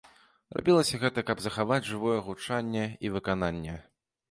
[0.55, 3.79] Рабілася гэта, каб захаваць жывое гучанне і выкананне.